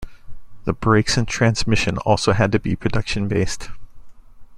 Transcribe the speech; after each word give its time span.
The 0.65 0.73
brakes 0.73 1.15
and 1.15 1.27
transmission 1.27 1.99
also 1.99 2.31
had 2.31 2.51
to 2.53 2.59
be 2.59 2.75
production-based. 2.75 3.69